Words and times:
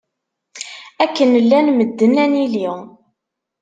Akken 1.03 1.31
llan 1.43 1.67
medden 1.77 2.13
ad 2.23 2.29
nili. 2.31 2.69